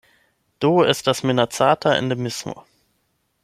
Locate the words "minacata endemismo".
1.31-2.59